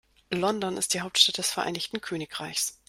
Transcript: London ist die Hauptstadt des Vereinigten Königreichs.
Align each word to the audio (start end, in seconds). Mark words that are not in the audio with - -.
London 0.31 0.77
ist 0.77 0.95
die 0.95 1.01
Hauptstadt 1.01 1.37
des 1.37 1.51
Vereinigten 1.51 2.01
Königreichs. 2.01 2.79